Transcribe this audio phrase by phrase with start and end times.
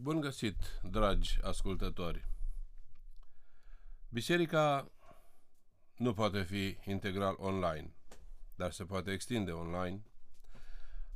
[0.00, 2.24] Bun găsit, dragi ascultători!
[4.08, 4.90] Biserica
[5.96, 7.94] nu poate fi integral online,
[8.54, 10.02] dar se poate extinde online.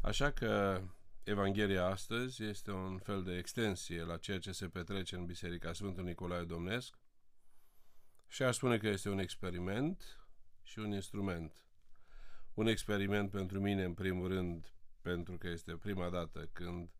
[0.01, 0.83] Așa că
[1.23, 6.05] Evanghelia astăzi este un fel de extensie la ceea ce se petrece în Biserica Sfântul
[6.05, 6.99] Nicolae Domnesc
[8.29, 10.27] și aș spune că este un experiment
[10.63, 11.65] și un instrument.
[12.55, 14.73] Un experiment pentru mine, în primul rând,
[15.03, 16.91] pentru că este prima dată când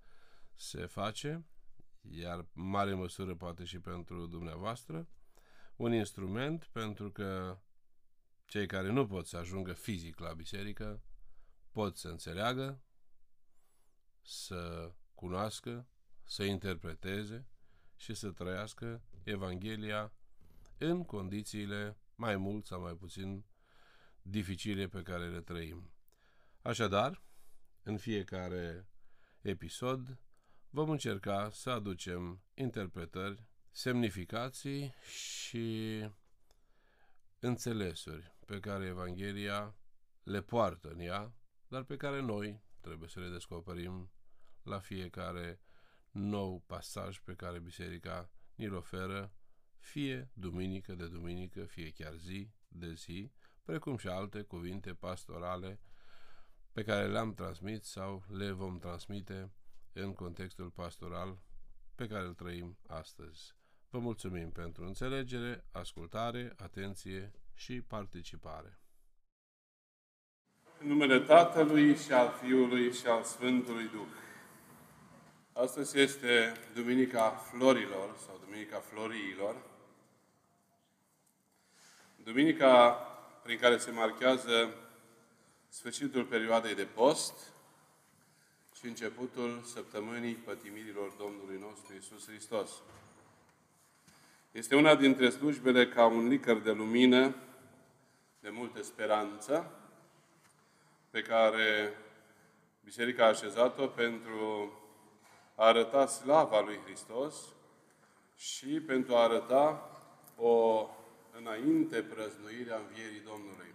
[0.55, 1.47] se face,
[2.11, 5.09] iar în mare măsură poate și pentru dumneavoastră,
[5.77, 7.59] un instrument pentru că
[8.47, 11.03] cei care nu pot să ajungă fizic la biserică
[11.71, 12.83] pot să înțeleagă,
[14.23, 15.87] să cunoască,
[16.25, 17.47] să interpreteze
[17.97, 20.13] și să trăiască Evanghelia
[20.79, 23.45] în condițiile mai mult sau mai puțin
[24.23, 25.91] dificile pe care le trăim.
[26.63, 27.23] Așadar,
[27.83, 28.89] în fiecare
[29.41, 30.19] episod
[30.75, 35.99] vom încerca să aducem interpretări, semnificații și
[37.39, 39.75] înțelesuri pe care Evanghelia
[40.23, 41.35] le poartă în ea,
[41.69, 44.11] dar pe care noi trebuie să le descoperim
[44.63, 45.61] la fiecare
[46.11, 49.33] nou pasaj pe care Biserica ni-l oferă,
[49.79, 55.81] fie duminică de duminică, fie chiar zi de zi, precum și alte cuvinte pastorale
[56.73, 59.53] pe care le-am transmit sau le vom transmite
[59.93, 61.39] în contextul pastoral
[61.95, 63.55] pe care îl trăim astăzi.
[63.91, 68.79] Vă mulțumim pentru înțelegere, ascultare, atenție și participare.
[70.79, 74.07] În numele Tatălui și al Fiului și al Sfântului Duh.
[75.53, 79.57] Astăzi este Duminica Florilor sau Duminica Floriilor.
[82.25, 82.91] Duminica
[83.43, 84.75] prin care se marchează
[85.69, 87.52] sfârșitul perioadei de post
[88.83, 92.71] și începutul săptămânii pătimirilor Domnului nostru Isus Hristos.
[94.53, 97.35] Este una dintre slujbele ca un licăr de lumină,
[98.41, 99.71] de multă speranță,
[101.11, 101.97] pe care
[102.85, 104.73] Biserica a așezat-o pentru
[105.55, 107.35] a arăta slava lui Hristos
[108.37, 109.91] și pentru a arăta
[110.37, 110.89] o
[111.39, 113.73] înainte prăznuirea învierii Domnului.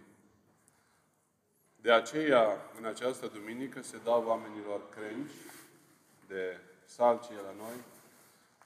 [1.80, 5.32] De aceea, în această duminică, se dau oamenilor crengi
[6.26, 7.76] de salcie la noi,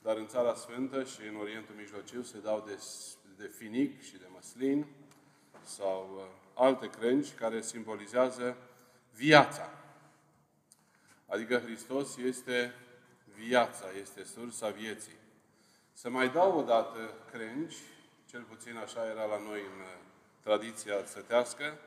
[0.03, 2.83] dar în Țara Sfântă și în Orientul Mijlociu se dau de,
[3.37, 4.87] de finic și de măslin
[5.65, 6.25] sau uh,
[6.55, 8.56] alte crengi care simbolizează
[9.15, 9.71] viața.
[11.27, 12.75] Adică Hristos este
[13.34, 15.17] viața, este sursa vieții.
[15.93, 17.77] Să mai dau o dată crengi,
[18.27, 19.99] cel puțin așa era la noi în uh,
[20.43, 21.78] tradiția țătească,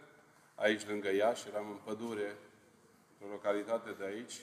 [0.55, 2.35] aici lângă Iași, eram în pădure,
[3.11, 4.33] într-o localitate de aici,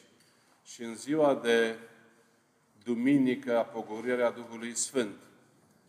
[0.64, 1.78] și în ziua de
[2.84, 5.16] duminică a pogorirea Duhului Sfânt,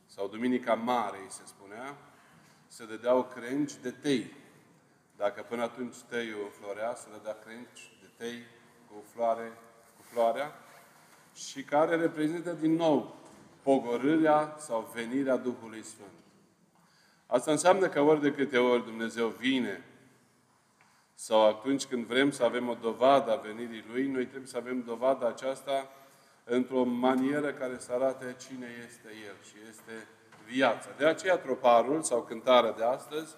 [0.06, 1.98] sau Duminica Mare, se spunea,
[2.68, 4.34] se dădeau crengi de tei.
[5.18, 8.44] Dacă până atunci teiul florea, se dădea crengi de tei
[8.88, 9.52] cu, floare,
[9.96, 10.56] cu floarea,
[11.36, 13.16] și care reprezintă din nou
[13.62, 16.12] pogorârea sau venirea Duhului Sfânt.
[17.26, 19.84] Asta înseamnă că ori de câte ori Dumnezeu vine
[21.16, 24.84] sau atunci când vrem să avem o dovadă a venirii Lui, noi trebuie să avem
[24.86, 25.90] dovada aceasta
[26.44, 30.08] într-o manieră care să arate cine este El și este
[30.46, 30.90] viața.
[30.98, 33.36] De aceea troparul sau cântarea de astăzi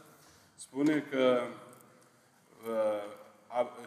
[0.56, 1.41] spune că
[2.68, 3.85] uh,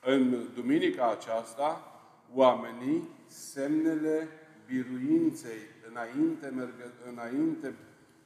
[0.00, 1.84] în duminica aceasta
[2.34, 4.28] oamenii semnele
[4.66, 7.74] biruinței înainte, mergă, înainte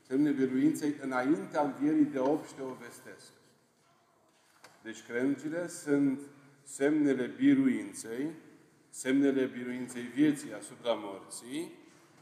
[0.06, 3.32] semnele biruinței înaintea învierii de obște o vestesc.
[4.84, 6.20] Deci credințele sunt
[6.62, 8.30] semnele biruinței,
[8.90, 11.72] semnele biruinței vieții asupra morții,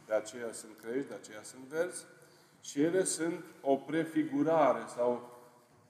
[0.07, 2.05] de aceea sunt crești, de aceea sunt verzi,
[2.61, 5.41] și ele sunt o prefigurare sau,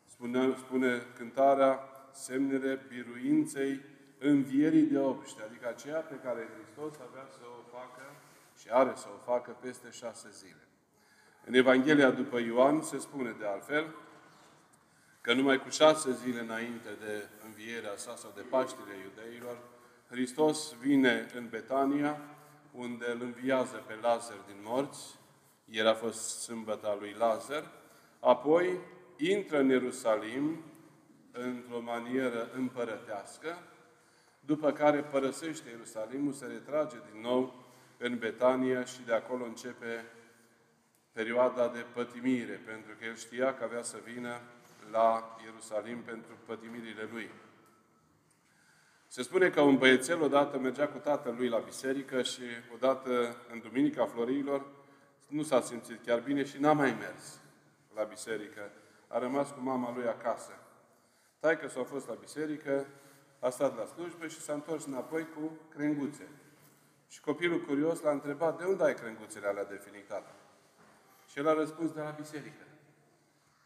[0.06, 1.81] spune, spune cântarea,
[2.12, 3.81] semnele biruinței
[4.19, 8.02] învierii de obște, adică aceea pe care Hristos avea să o facă
[8.58, 10.67] și are să o facă peste șase zile.
[11.46, 13.94] În Evanghelia după Ioan se spune de altfel,
[15.22, 19.58] că numai cu șase zile înainte de învierea sa sau de Paștile iudeilor,
[20.08, 22.20] Hristos vine în Betania,
[22.72, 25.19] unde îl înviază pe Lazar din morți,
[25.64, 27.70] el a fost sâmbăta lui Lazar,
[28.20, 28.78] apoi
[29.16, 30.64] intră în Ierusalim
[31.32, 33.58] într-o manieră împărătească,
[34.40, 37.64] după care părăsește Ierusalimul, se retrage din nou
[37.98, 40.04] în Betania și de acolo începe
[41.12, 44.40] perioada de pătimire, pentru că el știa că avea să vină
[44.93, 47.31] la Ierusalim pentru pătimirile lui.
[49.06, 52.43] Se spune că un băiețel odată mergea cu tatăl lui la biserică și
[52.75, 54.67] odată în Duminica Florilor
[55.29, 57.39] nu s-a simțit chiar bine și n-a mai mers
[57.94, 58.71] la biserică.
[59.09, 60.53] A rămas cu mama lui acasă.
[61.41, 62.87] Taică s-a fost la biserică,
[63.39, 66.29] a stat la slujbă și s-a întors înapoi cu crenguțe.
[67.09, 70.31] Și copilul curios l-a întrebat, de unde ai crenguțele alea de tată?
[71.31, 72.65] Și el a răspuns, de la biserică.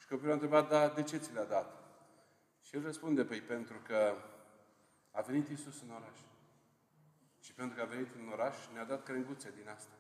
[0.06, 1.84] Și copilul a întrebat, da, de ce ți le-a dat?
[2.60, 4.14] Și el răspunde, păi pentru că
[5.10, 6.18] a venit Isus în oraș.
[7.40, 9.92] Și pentru că a venit în oraș, ne-a dat crenguțe din asta.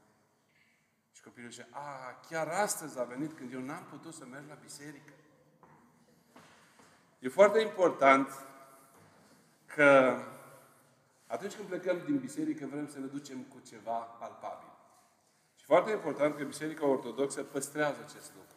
[1.10, 4.58] Și copilul zice, a, chiar astăzi a venit când eu n-am putut să merg la
[4.62, 5.12] biserică.
[7.18, 8.28] E foarte important
[9.66, 10.18] că
[11.26, 14.72] atunci când plecăm din biserică vrem să ne ducem cu ceva palpabil.
[15.54, 18.55] Și foarte important că Biserica Ortodoxă păstrează acest lucru.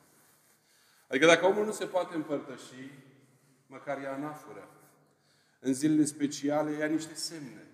[1.10, 2.92] Adică dacă omul nu se poate împărtăși,
[3.68, 4.70] măcar ia anafură.
[5.60, 7.68] În zilele speciale ia niște semne.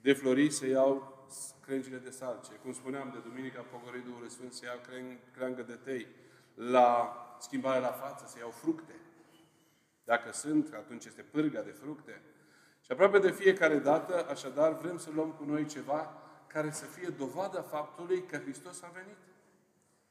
[0.00, 1.26] De flori se iau
[1.60, 2.52] crengile de salce.
[2.52, 4.80] Cum spuneam, de Duminica Pogoridu Sfânt se iau
[5.32, 6.06] creangă de tei.
[6.54, 8.94] La schimbarea la față se iau fructe.
[10.04, 12.22] Dacă sunt, atunci este pârga de fructe.
[12.80, 17.08] Și aproape de fiecare dată, așadar, vrem să luăm cu noi ceva care să fie
[17.08, 19.18] dovada faptului că Hristos a venit.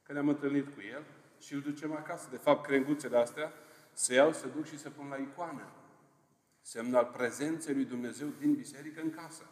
[0.03, 1.03] Că ne-am întâlnit cu El
[1.41, 2.27] și îl ducem acasă.
[2.31, 3.53] De fapt, crenguțele astea
[3.93, 5.71] se iau, se duc și se pun la icoană.
[6.61, 9.43] Semn al prezenței lui Dumnezeu din biserică în casă.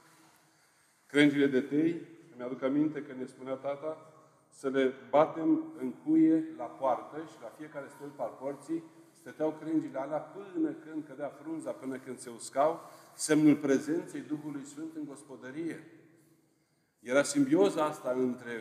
[1.05, 2.01] Crengile de tei,
[2.33, 4.13] îmi aduc aminte că ne spunea tata,
[4.49, 8.83] să le batem în cuie la poartă și la fiecare stâlp al porții
[9.13, 14.95] stăteau crengile alea până când cădea frunza, până când se uscau, semnul prezenței Duhului Sfânt
[14.95, 15.83] în gospodărie.
[16.99, 18.51] Era simbioza asta între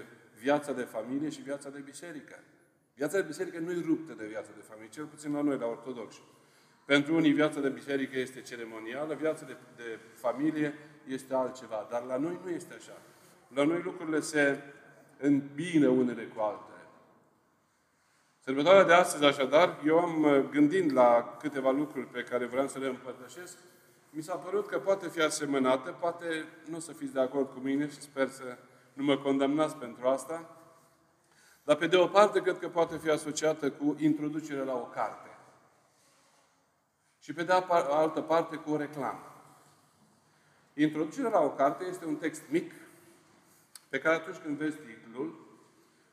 [0.41, 2.35] viața de familie și viața de biserică.
[2.99, 5.67] Viața de biserică nu e ruptă de viața de familie, cel puțin la noi, la
[5.67, 6.21] ortodoxi.
[6.85, 10.75] Pentru unii viața de biserică este ceremonială, viața de, de familie
[11.07, 11.87] este altceva.
[11.91, 12.97] Dar la noi nu este așa.
[13.55, 14.63] La noi lucrurile se
[15.19, 16.79] îmbină unele cu altele.
[18.39, 22.79] Sărbătoarea de astăzi, așadar, eu am uh, gândind la câteva lucruri pe care vreau să
[22.79, 23.59] le împărtășesc,
[24.11, 26.27] mi s-a părut că poate fi asemănată, poate
[26.71, 28.59] nu să fiți de acord cu mine și sper să
[28.93, 30.58] nu mă condamnați pentru asta,
[31.69, 35.29] dar pe de o parte cred că poate fi asociată cu introducerea la o carte.
[37.19, 39.43] Și pe de altă parte cu o reclamă.
[40.75, 42.73] Introducerea la o carte este un text mic
[43.89, 45.47] pe care atunci când vezi titlul,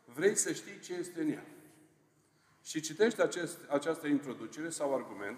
[0.05, 1.45] vrei să știi ce este în ea.
[2.63, 5.37] Și citești acest, această introducere sau argument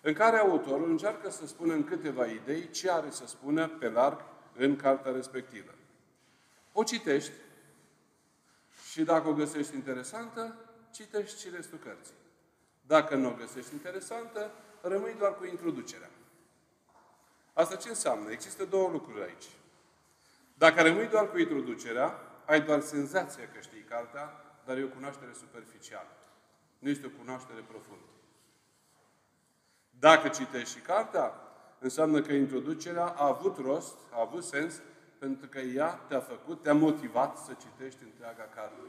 [0.00, 4.24] în care autorul încearcă să spună în câteva idei ce are să spună pe larg
[4.56, 5.74] în cartea respectivă.
[6.72, 7.32] O citești
[8.96, 10.54] și dacă o găsești interesantă,
[10.90, 12.14] citești și restul cărții.
[12.86, 14.50] Dacă nu o găsești interesantă,
[14.80, 16.10] rămâi doar cu introducerea.
[17.52, 18.30] Asta ce înseamnă?
[18.30, 19.48] Există două lucruri aici.
[20.54, 24.30] Dacă rămâi doar cu introducerea, ai doar senzația că știi cartea,
[24.64, 26.16] dar e o cunoaștere superficială.
[26.78, 28.10] Nu este o cunoaștere profundă.
[29.90, 31.34] Dacă citești și cartea,
[31.78, 34.80] înseamnă că introducerea a avut rost, a avut sens,
[35.18, 38.80] pentru că ea te-a făcut, te-a motivat să citești întreaga carte.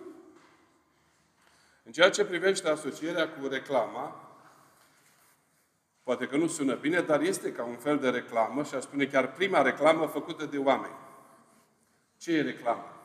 [1.84, 4.32] În ceea ce privește asocierea cu reclama,
[6.04, 9.06] poate că nu sună bine, dar este ca un fel de reclamă și aș spune
[9.06, 10.96] chiar prima reclamă făcută de oameni.
[12.18, 13.02] Ce e reclamă?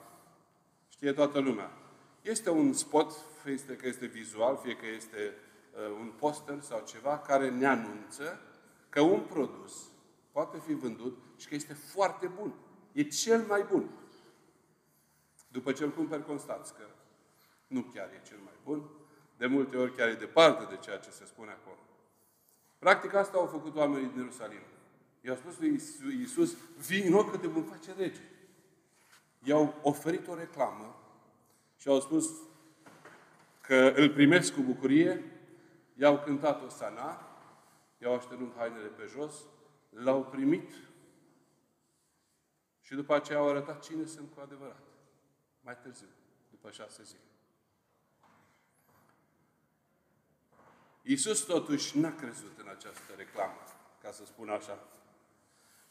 [0.88, 1.71] Știe toată lumea.
[2.23, 3.12] Este un spot,
[3.43, 5.35] fie că este vizual, fie că este
[5.73, 8.41] uh, un poster sau ceva, care ne anunță
[8.88, 9.73] că un produs
[10.33, 12.55] poate fi vândut și că este foarte bun.
[12.92, 13.90] E cel mai bun.
[15.49, 16.82] După ce îl cumperi, constați că
[17.66, 18.88] nu chiar e cel mai bun.
[19.37, 21.78] De multe ori chiar e departe de ceea ce se spune acolo.
[22.78, 24.61] Practic asta au făcut oamenii din Ierusalim.
[25.20, 25.80] I-au spus lui
[26.18, 26.56] Iisus,
[26.87, 28.20] vino că te vom face rege.
[29.42, 30.96] I-au oferit o reclamă
[31.76, 32.30] și au spus
[33.61, 35.25] că îl primesc cu bucurie,
[35.94, 37.37] i-au cântat o sana,
[37.99, 39.34] i-au așternut hainele pe jos,
[39.90, 40.70] l-au primit
[42.83, 44.83] și după aceea au arătat cine sunt cu adevărat.
[45.61, 46.09] Mai târziu,
[46.51, 47.21] după șase zile.
[51.03, 53.59] Iisus totuși n-a crezut în această reclamă,
[54.03, 54.79] ca să spun așa.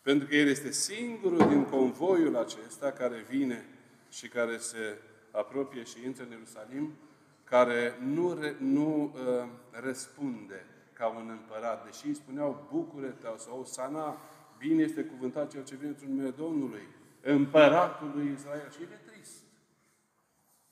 [0.02, 3.66] Pentru că El este singurul din convoiul acesta care vine
[4.10, 6.98] și care se apropie și intră în Ierusalim,
[7.44, 11.86] care nu, re, nu uh, răspunde ca un împărat.
[11.86, 14.18] Deși îi spuneau, bucură-te sau sana,
[14.62, 16.88] bine este cuvântat cel ce vine într-un numele Domnului,
[17.22, 18.70] împăratul lui Israel.
[18.70, 19.44] Și el e trist.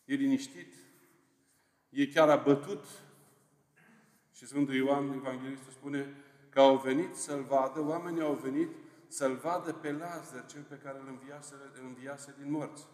[0.06, 0.74] E liniștit.
[1.90, 2.86] E chiar abătut.
[4.32, 6.16] Și Sfântul Ioan, Evanghelistul, spune
[6.50, 8.70] că au venit să-L vadă, oamenii au venit
[9.08, 12.88] să-l vadă pe Lazar, cel pe care îl înviase, îl înviase din morți.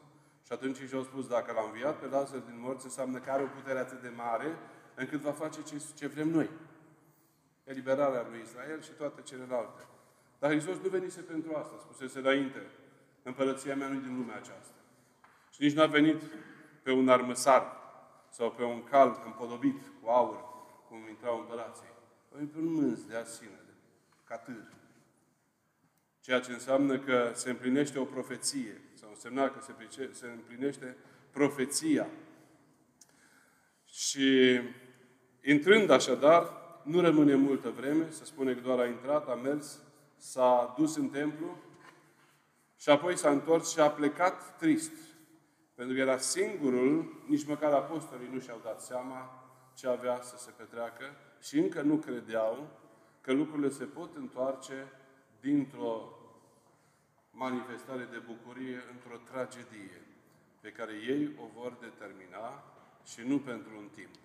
[0.46, 3.48] Și atunci și-au spus, dacă l-a înviat pe Lazar din morți, înseamnă că are o
[3.48, 4.58] putere atât de mare,
[4.96, 6.50] încât va face ce, ce vrem noi.
[7.64, 9.82] Eliberarea lui Israel și toate celelalte.
[10.46, 12.62] Dar Hristos nu venise pentru asta, spusese înainte.
[13.24, 14.76] Împărăția mea nu din lumea aceasta.
[15.50, 16.22] Și nici nu a venit
[16.84, 17.64] pe un armăsar
[18.30, 20.44] sau pe un cal împodobit cu aur,
[20.88, 21.88] cum intrau împărații.
[22.32, 23.72] A venit pe un mânz de asine, de
[24.24, 24.74] catâr.
[26.22, 30.98] Ceea ce înseamnă că se împlinește o profeție, sau însemna că se, se împlinește
[31.32, 32.08] profeția.
[33.86, 34.60] Și
[35.44, 36.52] intrând așadar,
[36.84, 39.80] nu rămâne multă vreme, se spune că doar a intrat, a mers,
[40.26, 41.58] s-a dus în templu
[42.76, 44.92] și apoi s-a întors și a plecat trist.
[45.76, 50.52] Pentru că era singurul, nici măcar apostolii nu și-au dat seama ce avea să se
[50.58, 51.06] petreacă
[51.40, 52.68] și încă nu credeau
[53.22, 54.88] că lucrurile se pot întoarce
[55.40, 56.10] dintr-o
[57.32, 60.02] manifestare de bucurie într-o tragedie
[60.62, 62.64] pe care ei o vor determina
[63.04, 64.16] și nu pentru un timp.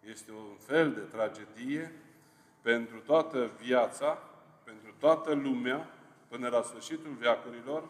[0.00, 1.92] Este un fel de tragedie
[2.62, 4.18] pentru toată viața,
[4.66, 5.90] pentru toată lumea,
[6.28, 7.88] până la sfârșitul veacurilor,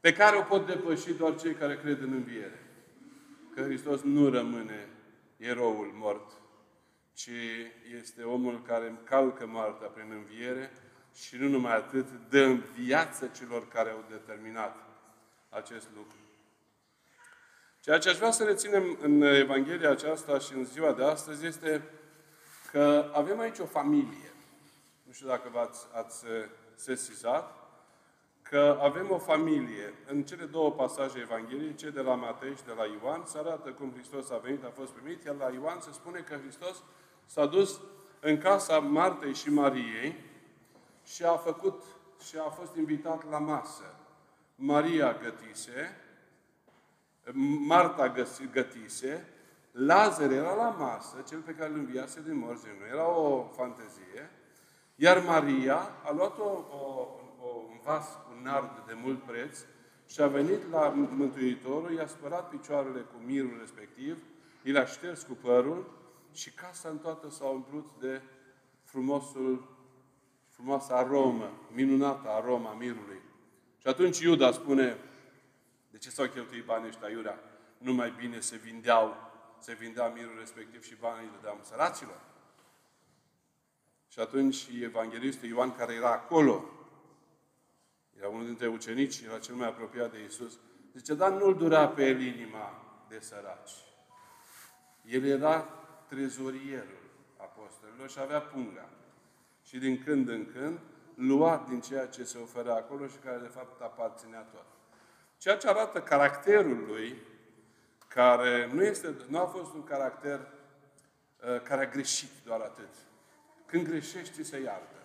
[0.00, 2.62] pe care o pot depăși doar cei care cred în înviere.
[3.54, 4.88] Că Hristos nu rămâne
[5.36, 6.30] eroul mort,
[7.12, 7.30] ci
[7.98, 10.72] este omul care încalcă moartea prin înviere
[11.14, 14.76] și nu numai atât, dă în viață celor care au determinat
[15.48, 16.16] acest lucru.
[17.80, 21.88] Ceea ce aș vrea să reținem în Evanghelia aceasta și în ziua de astăzi este
[22.70, 24.32] că avem aici o familie.
[25.08, 26.24] Nu știu dacă v-ați ați
[26.74, 27.54] sesizat,
[28.42, 29.94] că avem o familie.
[30.06, 33.70] În cele două pasaje Evangheliei, cele de la Matei și de la Ioan, se arată
[33.70, 36.82] cum Hristos a venit, a fost primit, iar la Ioan se spune că Hristos
[37.26, 37.80] s-a dus
[38.20, 40.24] în casa Martei și Mariei
[41.04, 41.82] și a făcut
[42.28, 43.94] și a fost invitat la masă.
[44.54, 45.96] Maria gătise,
[47.66, 48.14] Marta
[48.52, 49.28] gătise,
[49.72, 54.30] Lazar era la masă, cel pe care îl înviase din morți, nu era o fantezie,
[55.00, 57.08] iar Maria a luat o, o,
[57.40, 59.58] o, un vas cu nard de mult preț
[60.06, 64.22] și a venit la Mântuitorul, i-a spălat picioarele cu mirul respectiv,
[64.62, 65.90] i l-a șters cu părul
[66.32, 68.22] și casa în toată s-a umplut de
[68.84, 69.76] frumosul,
[70.48, 73.20] frumoasa aromă, minunată aroma mirului.
[73.80, 74.96] Și atunci Iuda spune,
[75.90, 77.38] de ce s-au cheltuit banii ăștia iurea?
[77.78, 79.16] Nu mai bine se vindeau,
[79.58, 82.20] se vindea mirul respectiv și banii le dădeam săracilor.
[84.08, 86.64] Și atunci evanghelistul Ioan, care era acolo,
[88.18, 90.58] era unul dintre ucenici, era cel mai apropiat de Isus,
[90.94, 93.72] zice, dar nu-l dura pe el inima de săraci.
[95.04, 95.60] El era
[96.08, 96.98] trezorierul
[97.36, 98.88] apostolilor și avea punga.
[99.62, 100.78] Și din când în când
[101.14, 104.66] lua din ceea ce se oferea acolo și care de fapt aparținea tot.
[105.36, 107.16] Ceea ce arată caracterul lui,
[108.08, 112.94] care nu, este, nu a fost un caracter uh, care a greșit doar atât.
[113.70, 114.96] Când greșești, se iartă.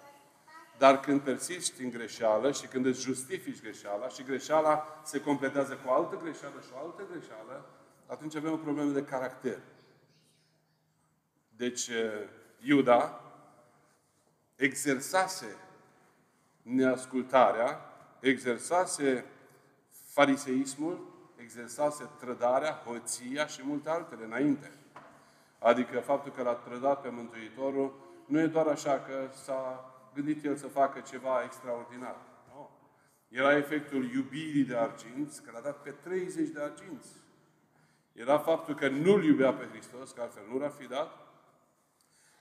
[0.77, 5.89] Dar când persisti în greșeală și când îți justifici greșeala și greșeala se completează cu
[5.89, 7.65] o altă greșeală și o altă greșeală,
[8.05, 9.59] atunci avem o problemă de caracter.
[11.55, 11.95] Deci, uh,
[12.65, 13.21] Iuda
[14.55, 15.55] exersase
[16.61, 17.79] neascultarea,
[18.19, 19.25] exersase
[20.05, 24.71] fariseismul, exersase trădarea, hoția și multe altele înainte.
[25.59, 30.55] Adică faptul că l-a trădat pe Mântuitorul nu e doar așa că s-a gândit el
[30.55, 32.15] să facă ceva extraordinar.
[32.47, 32.69] Nu.
[33.27, 37.09] Era efectul iubirii de arginți, că l-a dat pe 30 de arginți.
[38.13, 41.17] Era faptul că nu-L iubea pe Hristos, că altfel nu l-ar fi dat.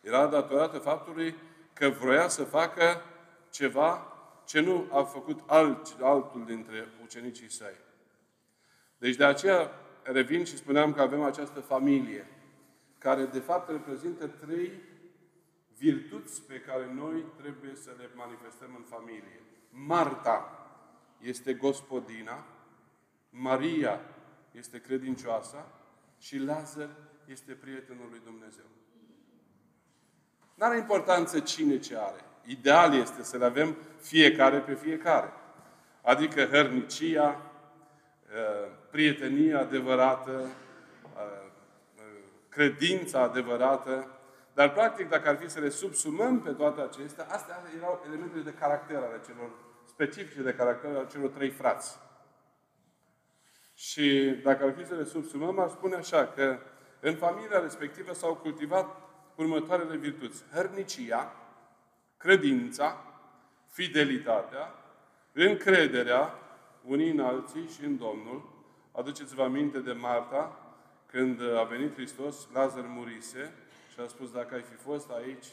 [0.01, 1.35] Era datorată faptului
[1.73, 3.03] că vroia să facă
[3.51, 4.07] ceva
[4.45, 7.77] ce nu a făcut alt, altul dintre ucenicii săi.
[8.99, 9.71] Deci de aceea
[10.03, 12.27] revin și spuneam că avem această familie,
[12.99, 14.73] care de fapt reprezintă trei
[15.83, 19.41] virtuți pe care noi trebuie să le manifestăm în familie.
[19.71, 20.67] Marta
[21.21, 22.45] este gospodina,
[23.31, 24.01] Maria
[24.51, 25.73] este credincioasa
[26.19, 26.89] și Lazar
[27.27, 28.65] este prietenul lui Dumnezeu.
[30.55, 32.25] Nu are importanță cine ce are.
[32.47, 35.33] Ideal este să le avem fiecare pe fiecare.
[36.03, 40.49] Adică hărnicia, ă, prietenia adevărată, ă,
[41.19, 42.03] ă,
[42.49, 44.22] credința adevărată,
[44.55, 48.55] dar practic dacă ar fi să le subsumăm pe toate acestea, astea erau elementele de
[48.55, 49.51] caracter ale celor
[49.85, 51.99] specifice de caracter ale celor trei frați.
[53.75, 56.59] Și dacă ar fi să le subsumăm, aș spune așa că
[57.01, 58.97] în familia respectivă s-au cultivat
[59.35, 60.45] următoarele virtuți.
[60.53, 61.33] Hărnicia,
[62.17, 63.05] credința,
[63.69, 64.75] fidelitatea,
[65.33, 66.35] încrederea
[66.85, 68.65] unii în alții și în Domnul.
[68.93, 70.57] Aduceți-vă aminte de Marta,
[71.07, 73.55] când a venit Hristos, Lazar murise
[73.93, 75.47] și a spus, dacă ai fi fost aici,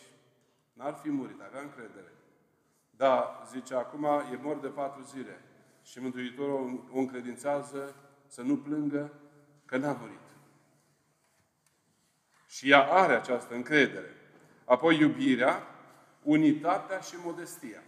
[0.73, 2.13] n-ar fi murit, avea încredere.
[2.89, 5.41] Da, zice, acum e mort de patru zile.
[5.83, 7.95] Și Mântuitorul o încredințează
[8.27, 9.13] să nu plângă
[9.65, 10.19] că n-a murit.
[12.47, 14.13] Și ea are această încredere.
[14.65, 15.67] Apoi iubirea,
[16.23, 17.83] unitatea și modestia.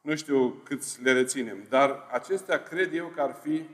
[0.00, 3.68] Nu știu câți le reținem, dar acestea cred eu că ar fi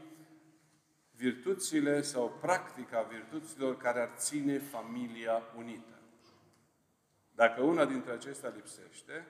[1.17, 5.99] virtuțile sau practica virtuților care ar ține familia unită.
[7.35, 9.27] Dacă una dintre acestea lipsește,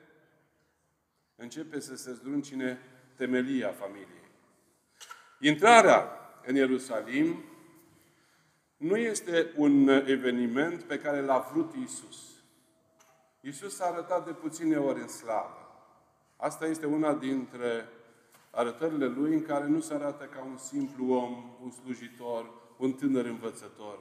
[1.37, 2.79] începe să se zdruncine
[3.17, 4.31] temelia familiei.
[5.41, 6.09] Intrarea
[6.45, 7.45] în Ierusalim
[8.77, 12.35] nu este un eveniment pe care l-a vrut Isus.
[13.41, 15.59] Isus a arătat de puține ori în slavă.
[16.37, 17.89] Asta este una dintre
[18.55, 23.25] arătările lui în care nu se arată ca un simplu om, un slujitor, un tânăr
[23.25, 23.99] învățător.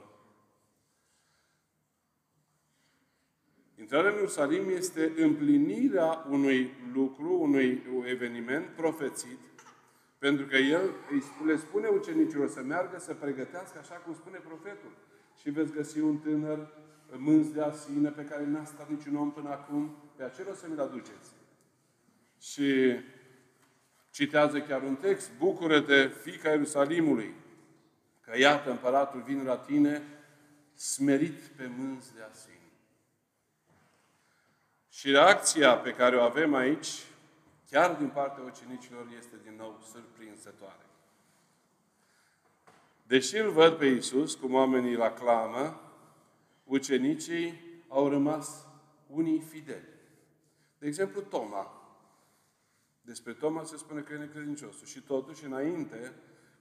[3.78, 9.38] Intrarea în Ierusalim este împlinirea unui lucru, unui eveniment profețit,
[10.18, 10.90] pentru că el
[11.46, 14.90] le spune ucenicilor să meargă să pregătească așa cum spune profetul.
[15.40, 16.68] Și veți găsi un tânăr
[17.16, 20.66] mânz de asină pe care n-a stat niciun om până acum, pe acela o să
[20.68, 21.30] mi-l aduceți.
[22.40, 22.96] Și
[24.14, 27.34] citează chiar un text, bucură-te, fica Ierusalimului,
[28.20, 30.02] că iată împăratul vine la tine
[30.74, 32.54] smerit pe mânz de asină.
[34.88, 36.88] Și reacția pe care o avem aici,
[37.70, 40.86] chiar din partea ucenicilor, este din nou surprinzătoare.
[43.02, 45.80] Deși îl văd pe Iisus, cum oamenii îl aclamă,
[46.64, 48.66] ucenicii au rămas
[49.06, 49.88] unii fideli.
[50.78, 51.83] De exemplu, Toma.
[53.04, 54.86] Despre Toma se spune că e necredinciosul.
[54.86, 56.12] Și totuși, înainte,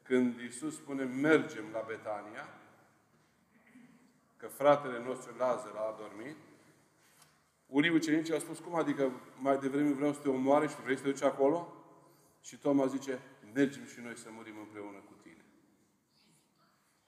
[0.01, 2.47] când Iisus spune mergem la Betania,
[4.38, 6.36] că fratele nostru Lazar a adormit,
[7.65, 11.03] unii ucenici au spus, cum adică mai devreme vreau să te omoare și vrei să
[11.03, 11.73] te duci acolo?
[12.41, 13.19] Și Toma zice,
[13.53, 15.45] mergem și noi să murim împreună cu tine.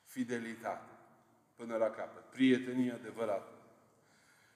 [0.04, 0.90] Fidelitate
[1.56, 2.24] până la capăt.
[2.24, 3.55] Prietenie adevărată.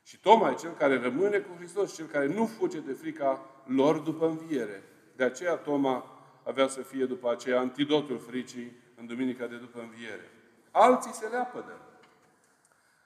[0.09, 3.97] Și Toma e cel care rămâne cu Hristos, cel care nu fuge de frica lor
[3.97, 4.83] după înviere.
[5.15, 6.05] De aceea Toma
[6.43, 10.31] avea să fie după aceea antidotul fricii în duminica de după înviere.
[10.71, 11.81] Alții se leapădă.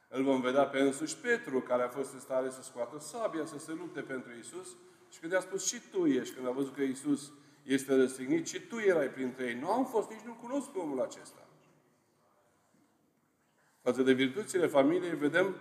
[0.10, 3.60] Îl vom vedea pe însuși Petru, care a fost în stare să scoată sabia, să
[3.60, 4.68] se lupte pentru Isus.
[5.10, 7.32] Și când i-a spus, și tu ești, când a văzut că Isus
[7.64, 9.60] este răstignit, și tu erai printre ei.
[9.60, 11.48] Nu am fost, nici nu cunosc pe omul acesta.
[13.82, 15.56] Față de virtuțile familiei, vedem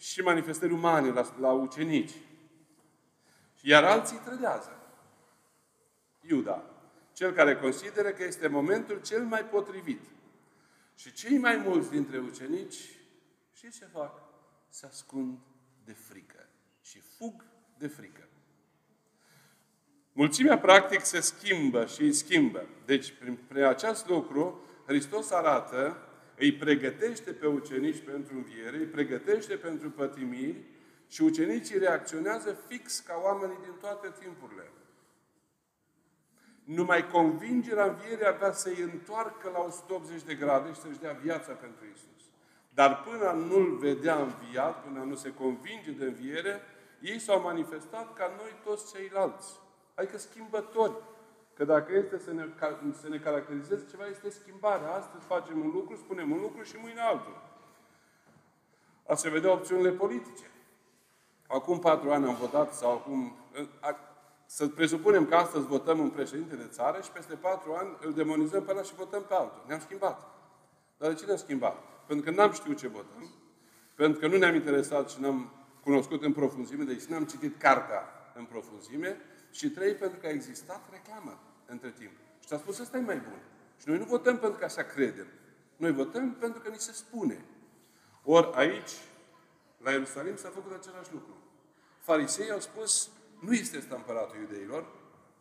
[0.00, 2.12] și manifestări umane la, la ucenici.
[3.60, 4.80] Iar alții trădează.
[6.20, 6.64] Iuda,
[7.12, 10.00] cel care consideră că este momentul cel mai potrivit.
[10.94, 12.98] Și cei mai mulți dintre ucenici
[13.52, 14.22] și ce fac?
[14.68, 15.38] Se ascund
[15.84, 16.48] de frică
[16.82, 17.44] și fug
[17.78, 18.28] de frică.
[20.12, 22.66] Mulțimea practic se schimbă și îi schimbă.
[22.84, 26.09] Deci, prin, prin acest lucru, Hristos arată,
[26.40, 30.64] îi pregătește pe ucenici pentru înviere, îi pregătește pentru pătimiri
[31.08, 34.70] și ucenicii reacționează fix ca oamenii din toate timpurile.
[36.64, 41.84] Numai convingerea învierii avea să-i întoarcă la 180 de grade și să-și dea viața pentru
[41.94, 42.22] Isus.
[42.74, 46.60] Dar până nu-L vedea înviat, până nu se convinge de înviere,
[47.00, 49.60] ei s-au manifestat ca noi toți ceilalți.
[49.94, 50.94] Adică schimbători.
[51.60, 52.44] Că dacă este să ne,
[53.00, 54.84] să ne caracterizeze ceva, este schimbare.
[54.84, 57.42] Astăzi facem un lucru, spunem un lucru și mâine altul.
[59.06, 60.50] A se vedea opțiunile politice.
[61.46, 63.36] Acum patru ani am votat, sau acum...
[64.46, 68.64] Să presupunem că astăzi votăm un președinte de țară și peste patru ani îl demonizăm
[68.64, 69.64] pe ăla și votăm pe altul.
[69.66, 70.30] Ne-am schimbat.
[70.98, 71.76] Dar de ce ne-am schimbat?
[72.06, 73.34] Pentru că n-am știut ce votăm,
[73.94, 78.02] pentru că nu ne-am interesat și n-am cunoscut în profunzime, deci n-am citit cartea
[78.34, 79.16] în profunzime,
[79.50, 81.38] și trei, pentru că a existat reclamă
[81.70, 82.12] între timp.
[82.40, 83.38] Și s-a spus, ăsta e mai bun.
[83.80, 85.26] Și noi nu votăm pentru că așa credem.
[85.76, 87.44] Noi votăm pentru că ni se spune.
[88.24, 88.90] Ori aici,
[89.82, 91.36] la Ierusalim, s-a făcut același lucru.
[91.98, 94.86] Farisei au spus, nu este ăsta împăratul iudeilor,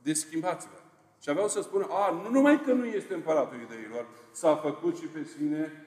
[0.01, 0.77] deschimbați-vă.
[1.21, 5.05] Și aveau să spună, a, nu numai că nu este împăratul iudeilor, s-a făcut și
[5.05, 5.85] pe sine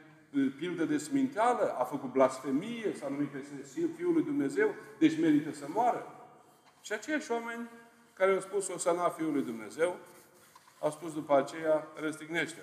[0.57, 5.53] pildă de sminteală, a făcut blasfemie, s-a numit pe sine Fiul lui Dumnezeu, deci merită
[5.53, 6.07] să moară.
[6.81, 7.71] Și aceiași oameni
[8.15, 9.97] care au spus Osana Fiul lui Dumnezeu,
[10.83, 12.61] au spus după aceea, răstignește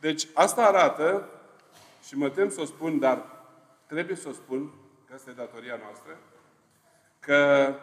[0.00, 1.28] Deci asta arată,
[2.06, 3.44] și mă tem să o spun, dar
[3.86, 4.72] trebuie să o spun,
[5.06, 6.18] că asta e datoria noastră,
[7.20, 7.74] că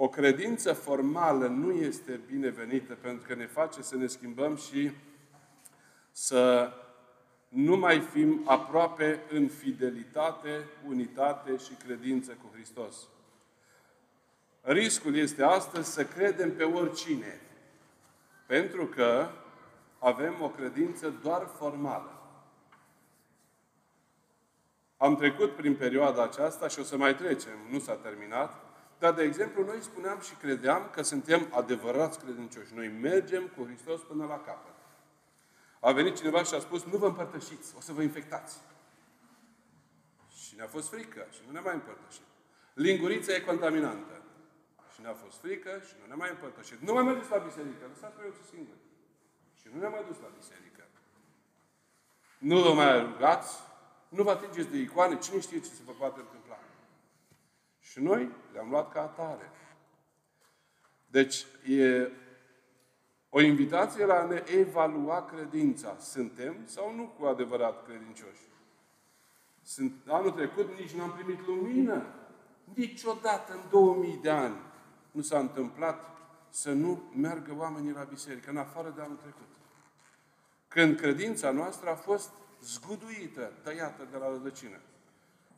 [0.00, 4.90] O credință formală nu este binevenită pentru că ne face să ne schimbăm și
[6.10, 6.72] să
[7.48, 12.96] nu mai fim aproape în fidelitate, unitate și credință cu Hristos.
[14.60, 17.40] Riscul este astăzi să credem pe oricine,
[18.48, 19.30] pentru că
[19.98, 22.12] avem o credință doar formală.
[24.96, 28.54] Am trecut prin perioada aceasta și o să mai trecem, nu s-a terminat,
[28.98, 32.74] dar, de exemplu, noi spuneam și credeam că suntem adevărați credincioși.
[32.74, 34.74] Noi mergem cu Hristos până la capăt.
[35.80, 38.58] A venit cineva și a spus, nu vă împărtășiți, o să vă infectați.
[40.36, 42.26] Și ne-a fost frică și nu ne-a mai împărtășit.
[42.74, 44.22] Lingurița e contaminantă.
[44.98, 46.80] Și ne-a fost frică și nu ne-a mai împărtășit.
[46.80, 48.74] Nu mai mergeți la biserică, lăsați pe singur.
[49.60, 50.84] Și nu ne-a mai dus la biserică.
[52.38, 53.56] Nu vă mai rugați,
[54.08, 56.58] nu vă atingeți de icoane, cine știe ce se vă poate întâmpla.
[57.78, 59.50] Și noi le-am luat ca atare.
[61.06, 62.10] Deci, e
[63.28, 65.96] o invitație la a ne evalua credința.
[65.98, 68.42] Suntem sau nu cu adevărat credincioși?
[69.62, 72.14] Sunt, anul trecut nici n-am primit lumină.
[72.74, 74.66] Niciodată în 2000 de ani
[75.18, 76.16] nu s-a întâmplat
[76.48, 79.48] să nu meargă oamenii la biserică, în afară de anul trecut.
[80.68, 82.30] Când credința noastră a fost
[82.62, 84.80] zguduită, tăiată de la rădăcină.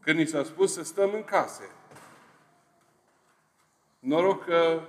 [0.01, 1.71] Când ni s-a spus să stăm în case.
[3.99, 4.81] Noroc că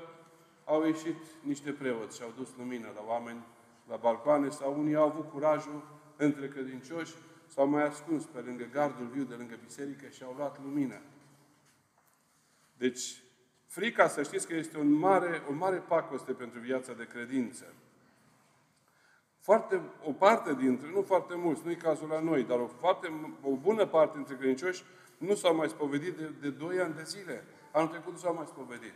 [0.65, 3.43] au ieșit niște preoți și au dus lumină la oameni
[3.87, 5.83] la balcoane sau unii au avut curajul
[6.17, 7.13] între credincioși
[7.47, 11.01] s-au mai ascuns pe lângă gardul viu de lângă biserică și au luat lumină.
[12.77, 13.21] Deci,
[13.71, 17.65] frica, să știți că este un mare, o mare pacoste pentru viața de credință.
[19.39, 23.35] Foarte, o parte dintre, nu foarte mulți, nu e cazul la noi, dar o, foarte,
[23.41, 24.83] o bună parte dintre credincioși
[25.17, 27.43] nu s-au mai spovedit de, de 2 ani de zile.
[27.71, 28.93] Anul trecut nu s-au mai spovedit.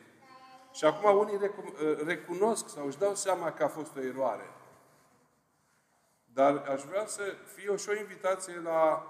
[0.73, 4.49] Și acum unii ă, recunosc sau își dau seama că a fost o eroare.
[6.33, 7.23] Dar aș vrea să
[7.55, 9.09] fie și o invitație la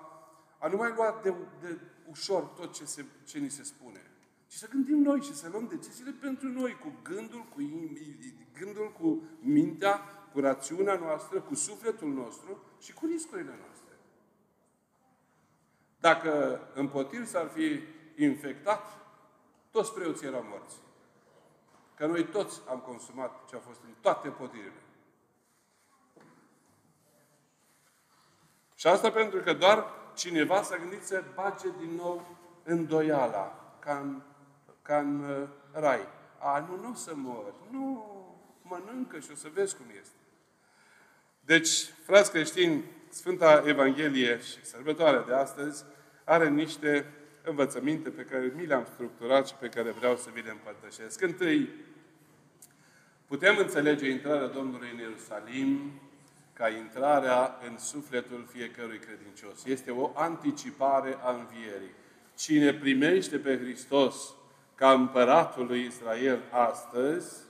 [0.59, 4.14] a nu mai lua de, de ușor tot ce, se, ce ni se spune.
[4.47, 7.61] Ci să gândim noi și să luăm deciziile pentru noi, cu gândul, cu,
[8.59, 9.97] gândul, cu mintea,
[10.33, 13.93] cu rațiunea noastră, cu sufletul nostru și cu riscurile noastre.
[15.99, 17.79] Dacă împotriv s-ar fi
[18.15, 19.05] infectat,
[19.71, 20.75] toți preoții erau morți.
[21.95, 24.81] Că noi toți am consumat ce a fost în toate potirile.
[28.75, 34.21] Și asta pentru că doar cineva s-a gândit să bage din nou îndoiala, ca în,
[34.87, 36.07] ca în uh, rai.
[36.39, 37.53] A, nu, nu o să mor.
[37.71, 38.15] Nu,
[38.61, 40.15] mănâncă și o să vezi cum este.
[41.39, 41.69] Deci,
[42.05, 45.83] frați creștini, Sfânta Evanghelie și sărbătoarea de astăzi
[46.23, 47.05] are niște
[47.43, 51.21] învățăminte pe care mi le-am structurat și pe care vreau să vi le împărtășesc.
[51.21, 51.69] Întâi,
[53.27, 55.91] putem înțelege intrarea Domnului în Ierusalim
[56.53, 59.65] ca intrarea în sufletul fiecărui credincios.
[59.65, 61.93] Este o anticipare a învierii.
[62.35, 64.35] Cine primește pe Hristos
[64.75, 67.43] ca împăratul lui Israel astăzi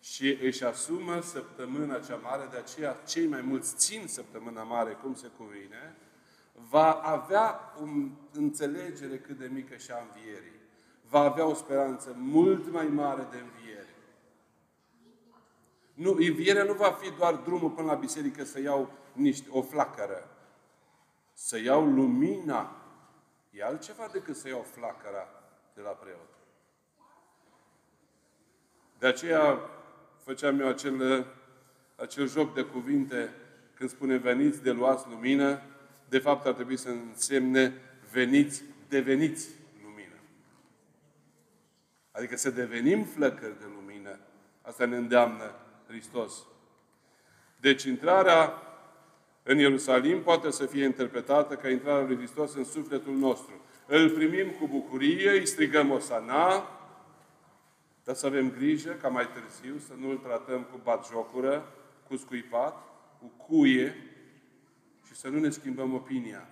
[0.00, 5.14] și își asumă săptămâna cea mare, de aceea cei mai mulți țin săptămâna mare cum
[5.14, 5.96] se cuvine,
[6.68, 7.84] va avea o
[8.32, 10.58] înțelegere cât de mică și a învierii.
[11.08, 13.94] Va avea o speranță mult mai mare de înviere.
[15.94, 20.28] Nu, învierea nu va fi doar drumul până la biserică să iau niște, o flacără.
[21.32, 22.76] Să iau lumina.
[23.50, 25.39] E altceva decât să iau flacăra
[25.80, 26.28] de la preot.
[28.98, 29.58] De aceea
[30.24, 31.26] făceam eu acel,
[31.96, 33.34] acel joc de cuvinte
[33.74, 35.62] când spune veniți de luați lumină,
[36.08, 39.48] de fapt ar trebui să însemne veniți, deveniți
[39.82, 40.16] lumină.
[42.10, 44.18] Adică să devenim flăcări de lumină.
[44.62, 45.54] Asta ne îndeamnă
[45.86, 46.46] Hristos.
[47.60, 48.52] Deci intrarea
[49.42, 53.60] în Ierusalim poate să fie interpretată ca intrarea lui Hristos în sufletul nostru.
[53.92, 56.68] Îl primim cu bucurie, îi strigăm Osana,
[58.04, 61.74] dar să avem grijă ca mai târziu să nu îl tratăm cu batjocură,
[62.08, 62.82] cu scuipat,
[63.18, 63.94] cu cuie,
[65.06, 66.48] și să nu ne schimbăm opinia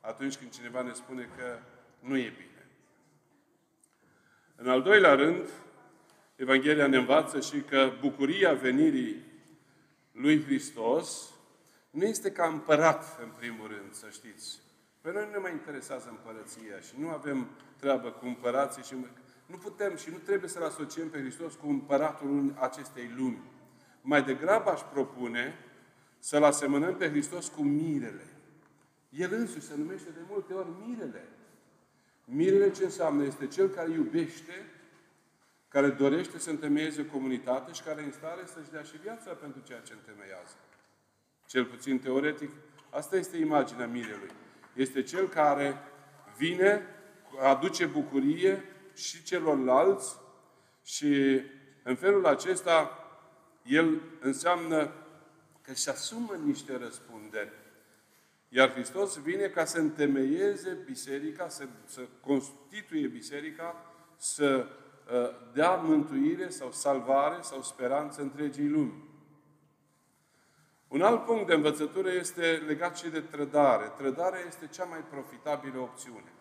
[0.00, 1.58] atunci când cineva ne spune că
[2.00, 2.66] nu e bine.
[4.56, 5.48] În al doilea rând,
[6.36, 9.22] Evanghelia ne învață și că bucuria venirii
[10.12, 11.30] lui Hristos
[11.90, 14.68] nu este ca împărat, în primul rând, să știți.
[15.00, 18.94] Pe noi nu ne mai interesează împărăția și nu avem treabă cu împărații și
[19.46, 23.42] nu putem și nu trebuie să-L asociem pe Hristos cu împăratul acestei lumi.
[24.00, 25.54] Mai degrabă aș propune
[26.18, 28.26] să-L asemănăm pe Hristos cu mirele.
[29.08, 31.28] El însuși se numește de multe ori mirele.
[32.24, 33.24] Mirele ce înseamnă?
[33.24, 34.64] Este cel care iubește
[35.68, 39.32] care dorește să întemeieze o comunitate și care e în stare să-și dea și viața
[39.32, 40.54] pentru ceea ce întemeiază.
[41.46, 42.50] Cel puțin teoretic,
[42.90, 44.30] asta este imaginea mirelui.
[44.74, 45.78] Este cel care
[46.36, 46.82] vine,
[47.42, 50.16] aduce bucurie și celorlalți
[50.84, 51.40] și
[51.82, 53.04] în felul acesta
[53.62, 54.92] el înseamnă
[55.62, 57.52] că își asumă niște răspunderi.
[58.48, 63.84] Iar Hristos vine ca să întemeieze biserica, să, să constituie biserica,
[64.16, 64.66] să
[65.12, 69.09] uh, dea mântuire sau salvare sau speranță întregii lumi.
[70.90, 73.92] Un alt punct de învățătură este legat și de trădare.
[73.96, 76.32] Trădarea este cea mai profitabilă opțiune.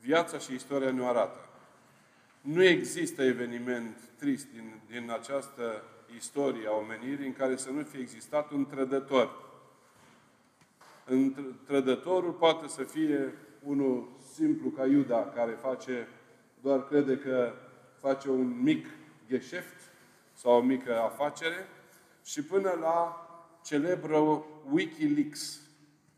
[0.00, 1.48] Viața și istoria ne arată.
[2.40, 5.82] Nu există eveniment trist din, din această
[6.16, 9.30] istorie a omenirii în care să nu fie existat un trădător.
[11.66, 16.08] Trădătorul poate să fie unul simplu ca Iuda, care face,
[16.60, 17.52] doar crede că
[18.00, 18.86] face un mic
[19.28, 19.90] gheșeft
[20.32, 21.68] sau o mică afacere,
[22.26, 23.28] și până la
[23.64, 25.60] celebră Wikileaks.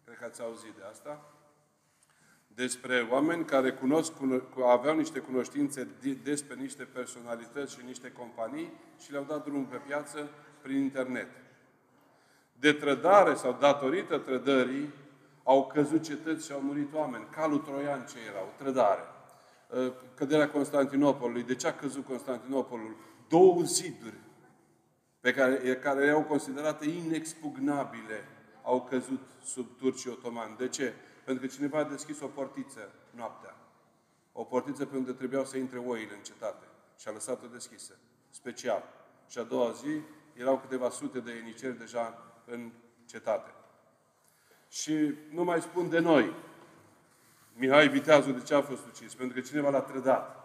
[0.05, 1.33] Cred că ați auzit de asta.
[2.47, 4.12] Despre oameni care cunosc,
[4.66, 5.88] aveau niște cunoștințe
[6.23, 10.29] despre niște personalități și niște companii și le-au dat drumul pe piață
[10.62, 11.29] prin internet.
[12.53, 14.92] De trădare sau datorită trădării
[15.42, 17.27] au căzut cetăți și au murit oameni.
[17.31, 19.03] Calul troian ce erau, trădare.
[20.14, 21.42] Căderea Constantinopolului.
[21.42, 22.97] De ce a căzut Constantinopolul?
[23.29, 24.27] Două ziduri
[25.29, 28.29] pe care, care erau considerate inexpugnabile,
[28.62, 30.57] au căzut sub turcii otomani.
[30.57, 30.95] De ce?
[31.25, 33.57] Pentru că cineva a deschis o portiță noaptea.
[34.33, 36.64] O portiță pe unde trebuiau să intre oile în cetate.
[36.99, 37.93] Și a lăsat-o deschisă.
[38.31, 38.83] Special.
[39.29, 40.01] Și a doua zi
[40.33, 42.71] erau câteva sute de ieniceri deja în
[43.07, 43.51] cetate.
[44.69, 46.35] Și nu mai spun de noi.
[47.55, 49.14] Mihai Viteazu de ce a fost ucis?
[49.14, 50.37] Pentru că cineva l-a trădat.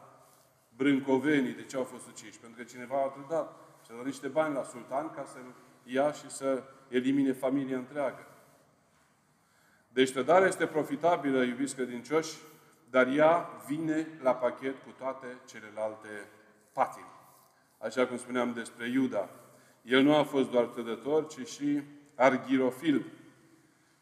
[0.75, 2.39] Brâncovenii de ce au fost uciși?
[2.39, 5.37] Pentru că cineva a trădat și a dat niște bani la sultan ca să
[5.83, 8.27] ia și să elimine familia întreagă.
[9.89, 12.37] Deci trădarea este profitabilă, iubiți credincioși,
[12.89, 16.27] dar ea vine la pachet cu toate celelalte
[16.73, 17.11] patimi.
[17.77, 19.29] Așa cum spuneam despre Iuda.
[19.81, 21.81] El nu a fost doar trădător, ci și
[22.15, 23.05] arghirofil.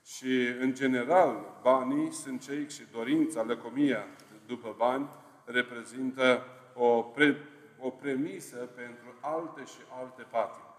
[0.05, 4.05] Și, în general, banii sunt cei și dorința, lăcomia
[4.45, 5.09] după bani,
[5.45, 7.37] reprezintă o pre
[7.81, 10.69] o premisă pentru alte și alte patimi.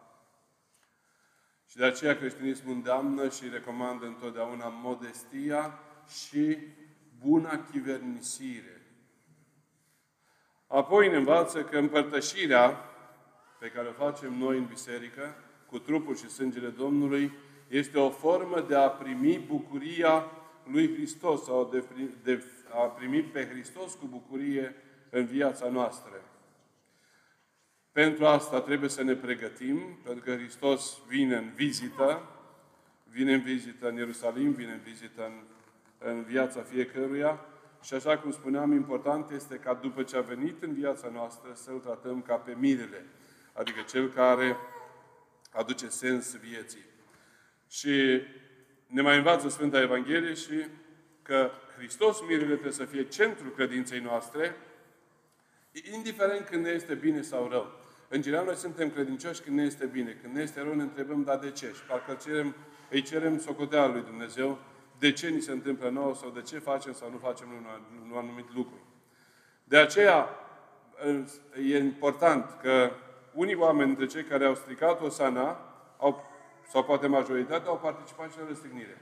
[1.68, 6.58] Și de aceea creștinismul îndeamnă și recomandă întotdeauna modestia și
[7.18, 8.82] buna chivernisire.
[10.66, 12.76] Apoi ne învață că împărtășirea
[13.58, 15.34] pe care o facem noi în biserică,
[15.66, 17.32] cu trupul și sângele Domnului,
[17.68, 20.26] este o formă de a primi bucuria
[20.64, 21.84] lui Hristos sau de,
[22.22, 24.74] de a primi pe Hristos cu bucurie
[25.10, 26.31] în viața noastră.
[27.92, 32.28] Pentru asta trebuie să ne pregătim, pentru că Hristos vine în vizită,
[33.10, 35.42] vine în vizită în Ierusalim, vine în vizită în,
[35.98, 37.40] în viața fiecăruia
[37.82, 41.78] și așa cum spuneam, important este ca după ce a venit în viața noastră să-L
[41.78, 43.06] tratăm ca pe mirele,
[43.52, 44.56] adică Cel care
[45.50, 46.84] aduce sens vieții.
[47.68, 48.22] Și
[48.86, 50.64] ne mai învață Sfânta Evanghelie și
[51.22, 54.56] că Hristos, mirele, trebuie să fie centrul credinței noastre,
[55.92, 57.81] indiferent când ne este bine sau rău.
[58.14, 60.18] În general, noi suntem credincioși când ne este bine.
[60.22, 61.66] Când ne este rău, ne întrebăm, dar de ce?
[61.66, 62.54] Și parcă cerem,
[62.90, 64.58] îi cerem socoteala lui Dumnezeu
[64.98, 67.66] de ce ni se întâmplă nouă sau de ce facem sau nu facem un,
[68.10, 68.80] un anumit lucru.
[69.64, 70.28] De aceea,
[71.68, 72.90] e important că
[73.34, 75.60] unii oameni dintre cei care au stricat o sana,
[75.98, 76.24] au,
[76.70, 79.00] sau poate majoritatea, au participat și la răstignire.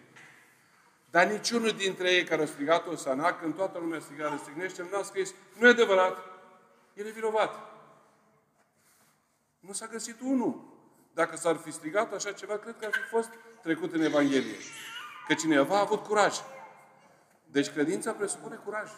[1.11, 4.99] Dar niciunul dintre ei care a strigat o sana, când toată lumea striga răstignește, nu
[4.99, 6.17] a scris, nu e adevărat,
[6.95, 7.70] el e vinovat.
[9.61, 10.79] Nu s-a găsit unul.
[11.15, 13.29] Dacă s-ar fi strigat așa ceva, cred că ar fi fost
[13.63, 14.57] trecut în Evanghelie.
[15.27, 16.37] Că cineva a avut curaj.
[17.47, 18.91] Deci credința presupune curaj.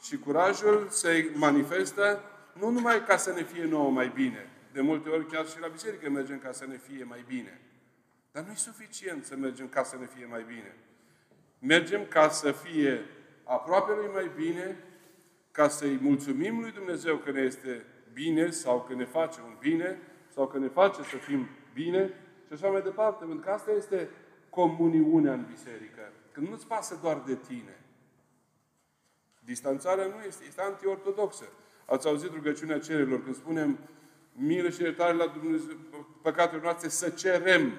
[0.00, 2.20] Și curajul se manifestă
[2.52, 4.50] nu numai ca să ne fie nouă mai bine.
[4.72, 7.60] De multe ori chiar și la biserică mergem ca să ne fie mai bine.
[8.32, 10.76] Dar nu e suficient să mergem ca să ne fie mai bine.
[11.58, 13.04] Mergem ca să fie
[13.44, 14.84] aproape lui mai bine,
[15.50, 17.84] ca să-i mulțumim lui Dumnezeu că ne este
[18.14, 19.98] bine sau că ne face un bine
[20.34, 22.06] sau că ne face să fim bine
[22.46, 23.24] și așa mai departe.
[23.24, 24.08] Pentru că asta este
[24.50, 26.12] comuniunea în biserică.
[26.32, 27.80] Când nu-ți pasă doar de tine.
[29.40, 31.44] Distanțarea nu este, este antiortodoxă.
[31.86, 33.78] Ați auzit rugăciunea cererilor când spunem
[34.32, 35.76] milă și iertare la Dumnezeu,
[36.22, 37.72] păcatele noastre, să cerem.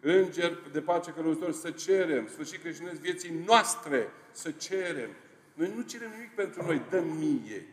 [0.00, 2.26] Înger de pace călăuzitor, să cerem.
[2.26, 5.10] Sfârșit creștinesc vieții noastre, să cerem.
[5.54, 7.66] Noi nu cerem nimic pentru noi, dăm mie.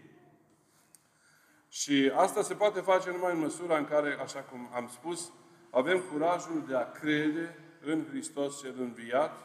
[1.73, 5.31] Și asta se poate face numai în măsura în care, așa cum am spus,
[5.69, 9.39] avem curajul de a crede în Hristos cel înviat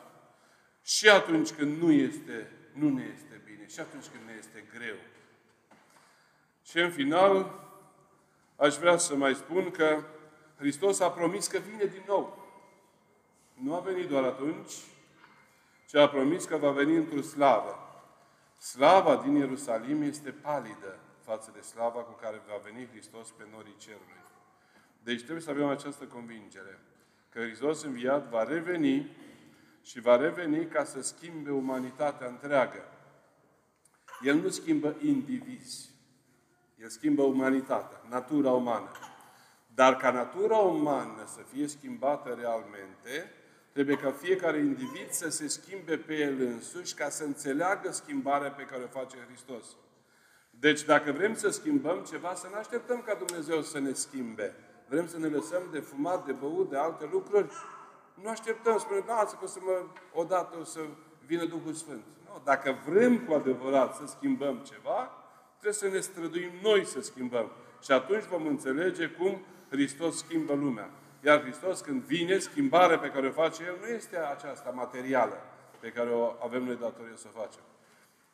[0.82, 4.96] și atunci când nu, este, nu ne este bine, și atunci când ne este greu.
[6.62, 7.60] Și în final,
[8.56, 10.04] aș vrea să mai spun că
[10.58, 12.48] Hristos a promis că vine din nou.
[13.54, 14.72] Nu a venit doar atunci,
[15.88, 17.78] ci a promis că va veni într-o slavă.
[18.58, 23.76] Slava din Ierusalim este palidă față de slava cu care va veni Hristos pe norii
[23.76, 24.22] cerului.
[25.02, 26.78] Deci trebuie să avem această convingere
[27.28, 29.16] că Hristos înviat va reveni
[29.82, 32.82] și va reveni ca să schimbe umanitatea întreagă.
[34.22, 35.90] El nu schimbă indivizi.
[36.76, 38.90] El schimbă umanitatea, natura umană.
[39.74, 43.32] Dar ca natura umană să fie schimbată realmente,
[43.72, 48.62] trebuie ca fiecare individ să se schimbe pe el însuși ca să înțeleagă schimbarea pe
[48.62, 49.66] care o face Hristos.
[50.60, 54.54] Deci dacă vrem să schimbăm ceva, să nu așteptăm ca Dumnezeu să ne schimbe.
[54.88, 57.52] Vrem să ne lăsăm de fumat, de băut, de alte lucruri.
[58.22, 60.80] Nu așteptăm, spune, da, că să mă, odată o să
[61.26, 62.04] vină Duhul Sfânt.
[62.24, 65.10] Nu, dacă vrem cu adevărat să schimbăm ceva,
[65.52, 67.50] trebuie să ne străduim noi să schimbăm.
[67.82, 70.90] Și atunci vom înțelege cum Hristos schimbă lumea.
[71.24, 75.36] Iar Hristos, când vine, schimbarea pe care o face El nu este aceasta materială
[75.80, 77.62] pe care o avem noi datorie să o facem.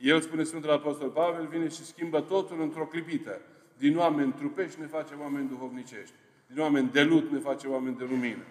[0.03, 3.41] El, spune Sfântul Apostol Pavel, vine și schimbă totul într-o clipită.
[3.79, 6.15] Din oameni trupești ne face oameni duhovnicești.
[6.47, 8.45] Din oameni de lut ne face oameni de lumină.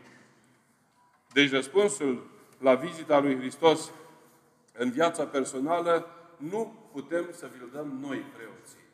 [1.34, 3.92] Deci răspunsul la vizita lui Hristos
[4.74, 6.06] în viața personală
[6.38, 8.86] nu putem să vi-l dăm noi preoții.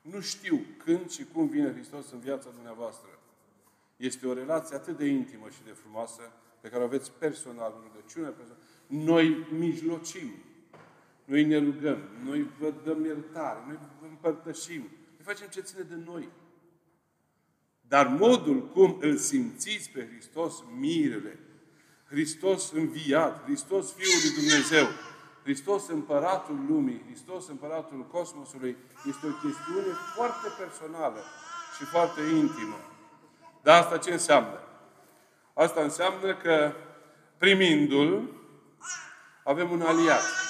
[0.00, 3.18] Nu știu când și cum vine Hristos în viața dumneavoastră.
[3.96, 7.82] Este o relație atât de intimă și de frumoasă pe care o aveți personal, în
[7.92, 8.62] rugăciune personală.
[8.86, 10.30] Noi mijlocim
[11.28, 15.94] noi ne rugăm, noi vă dăm iertare, noi vă împărtășim, noi facem ce ține de
[16.04, 16.28] noi.
[17.80, 21.38] Dar modul cum îl simțiți pe Hristos, mirele,
[22.04, 24.86] Hristos înviat, Hristos Fiul lui Dumnezeu,
[25.42, 28.76] Hristos Împăratul Lumii, Hristos Împăratul Cosmosului,
[29.08, 31.20] este o chestiune foarte personală
[31.76, 32.76] și foarte intimă.
[33.62, 34.60] Dar asta ce înseamnă?
[35.54, 36.72] Asta înseamnă că
[37.38, 38.36] primindu-L,
[39.44, 40.47] avem un aliat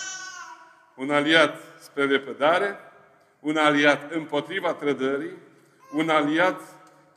[0.99, 2.79] un aliat spre repădare,
[3.41, 5.37] un aliat împotriva trădării,
[5.93, 6.61] un aliat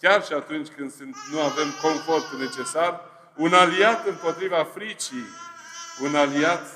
[0.02, 3.02] chiar și atunci când sunt, nu avem confortul necesar,
[3.36, 5.26] un aliat împotriva fricii,
[6.02, 6.68] un aliat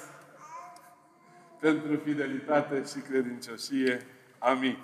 [1.59, 4.07] pentru fidelitate și credincioșie.
[4.39, 4.77] Amin.